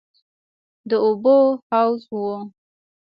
[0.89, 1.37] د اوبو
[1.69, 2.21] حوض و.